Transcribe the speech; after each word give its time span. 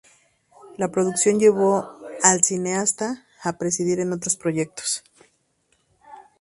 La 0.77 0.87
producción 0.89 1.37
llevó 1.39 1.87
al 2.23 2.43
cineasta 2.43 3.27
a 3.43 3.59
prescindir 3.59 3.99
de 4.03 4.11
otros 4.11 4.35
proyectos. 4.35 5.03